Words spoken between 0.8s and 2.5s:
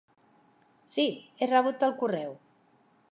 Sí, he rebut el correu!